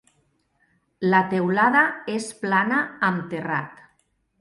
La 1.11 1.19
teulada 1.35 1.85
és 2.17 2.33
plana 2.43 2.83
amb 3.11 3.33
terrat. 3.37 3.89